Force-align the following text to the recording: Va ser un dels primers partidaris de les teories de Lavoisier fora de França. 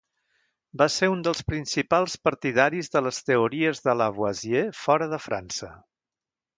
Va 0.81 0.87
ser 0.93 1.09
un 1.15 1.21
dels 1.27 1.43
primers 1.51 2.17
partidaris 2.29 2.91
de 2.97 3.05
les 3.09 3.23
teories 3.31 3.85
de 3.87 3.99
Lavoisier 4.03 4.67
fora 4.83 5.13
de 5.17 5.25
França. 5.31 5.75